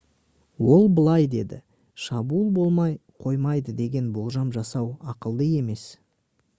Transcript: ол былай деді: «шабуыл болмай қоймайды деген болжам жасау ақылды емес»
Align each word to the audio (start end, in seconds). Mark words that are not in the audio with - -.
ол 0.75 0.87
былай 0.99 1.27
деді: 1.33 1.59
«шабуыл 2.05 2.49
болмай 2.57 2.97
қоймайды 3.27 3.79
деген 3.85 4.11
болжам 4.19 4.53
жасау 4.61 4.93
ақылды 5.15 5.55
емес» 5.63 5.91